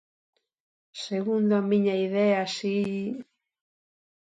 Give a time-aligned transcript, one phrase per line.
[1.07, 2.75] Segundo a miña idea si...